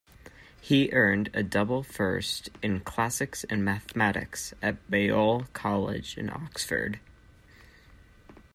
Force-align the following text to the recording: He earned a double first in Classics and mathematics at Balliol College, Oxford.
He 0.59 0.89
earned 0.93 1.29
a 1.31 1.43
double 1.43 1.83
first 1.83 2.49
in 2.63 2.79
Classics 2.79 3.43
and 3.51 3.63
mathematics 3.63 4.51
at 4.59 4.89
Balliol 4.89 5.45
College, 5.53 6.17
Oxford. 6.27 6.99